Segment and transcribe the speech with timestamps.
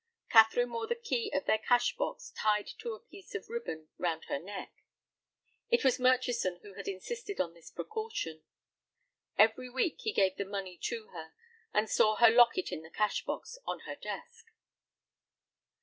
[0.31, 4.25] Catherine wore the key of their cash box tied to a piece of ribbon round
[4.29, 4.73] her neck.
[5.69, 8.41] It was Murchison who had insisted on this precaution.
[9.37, 11.35] Every week he gave the money to her,
[11.71, 14.47] and saw her lock it in the cash box on her desk.